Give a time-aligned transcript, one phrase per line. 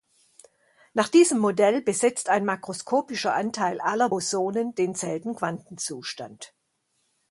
[0.95, 6.55] Nach diesem Modell besetzt ein makroskopischer Anteil aller Bosonen denselben Quantenzustand.